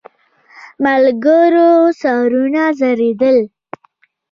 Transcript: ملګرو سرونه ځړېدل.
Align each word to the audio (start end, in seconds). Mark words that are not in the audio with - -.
ملګرو 0.83 1.71
سرونه 2.01 2.63
ځړېدل. 2.79 3.37